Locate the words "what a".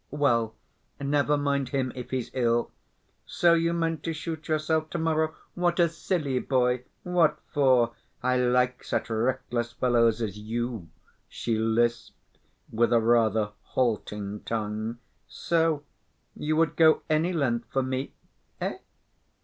5.53-5.87